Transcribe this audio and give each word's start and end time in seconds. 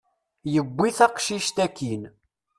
Yewwi 0.53 0.89
taqcict 0.97 1.57
akkin. 1.65 2.01